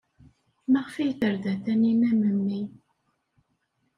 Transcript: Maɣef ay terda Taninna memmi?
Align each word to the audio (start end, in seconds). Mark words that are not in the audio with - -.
Maɣef 0.71 0.95
ay 1.01 1.11
terda 1.19 1.53
Taninna 1.63 2.11
memmi? 2.19 2.61